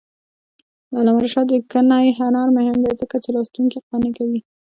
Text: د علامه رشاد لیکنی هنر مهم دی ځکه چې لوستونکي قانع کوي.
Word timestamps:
د 0.89 0.91
علامه 0.99 1.21
رشاد 1.25 1.47
لیکنی 1.53 2.07
هنر 2.19 2.47
مهم 2.57 2.77
دی 2.85 2.91
ځکه 3.01 3.15
چې 3.23 3.29
لوستونکي 3.35 3.77
قانع 3.87 4.09
کوي. 4.17 4.39